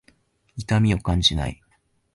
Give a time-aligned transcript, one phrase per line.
[0.57, 1.61] 痛みを感じない。